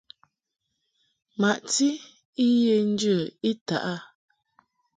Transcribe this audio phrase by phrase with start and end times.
[1.39, 1.87] Maʼti
[2.45, 3.17] I ye njə
[3.49, 3.95] I taʼ a.